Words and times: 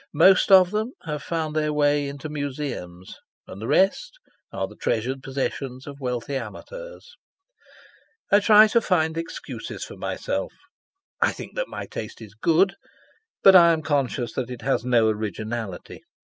Most 0.15 0.51
of 0.51 0.71
them 0.71 0.93
have 1.05 1.21
found 1.21 1.55
their 1.55 1.71
way 1.71 2.07
into 2.09 2.27
museums, 2.27 3.19
and 3.45 3.61
the 3.61 3.67
rest 3.67 4.17
are 4.51 4.67
the 4.67 4.75
treasured 4.75 5.21
possessions 5.21 5.85
of 5.85 5.99
wealthy 5.99 6.35
amateurs. 6.37 7.13
I 8.31 8.39
try 8.39 8.65
to 8.69 8.81
find 8.81 9.15
excuses 9.15 9.83
for 9.85 9.97
myself. 9.97 10.53
I 11.21 11.31
think 11.31 11.55
that 11.55 11.67
my 11.67 11.85
taste 11.85 12.19
is 12.19 12.33
good, 12.33 12.73
but 13.43 13.55
I 13.55 13.73
am 13.73 13.83
conscious 13.83 14.33
that 14.33 14.49
it 14.49 14.63
has 14.63 14.83
no 14.83 15.07
originality. 15.07 16.01